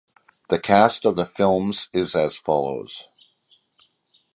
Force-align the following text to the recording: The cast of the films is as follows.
The 0.49 0.57
cast 0.57 1.05
of 1.05 1.15
the 1.15 1.27
films 1.27 1.87
is 1.93 2.15
as 2.15 2.35
follows. 2.35 3.07